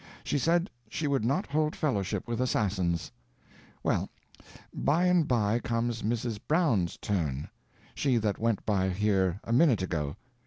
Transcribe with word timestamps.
She 0.23 0.39
said 0.39 0.71
she 0.89 1.05
would 1.05 1.23
not 1.23 1.45
hold 1.45 1.75
fellowship 1.75 2.27
with 2.27 2.41
assassins. 2.41 3.11
Well, 3.83 4.09
by 4.73 5.05
and 5.05 5.27
by 5.27 5.59
comes 5.59 6.01
Mrs. 6.01 6.39
Brown's 6.47 6.97
turn 6.97 7.47
she 7.93 8.17
that 8.17 8.39
went 8.39 8.65
by 8.65 8.89
here 8.89 9.39
a 9.43 9.53
minute 9.53 9.83
ago. 9.83 10.15